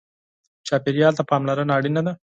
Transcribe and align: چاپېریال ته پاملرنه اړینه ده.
چاپېریال 0.67 1.13
ته 1.17 1.23
پاملرنه 1.29 1.71
اړینه 1.77 2.01
ده. 2.07 2.13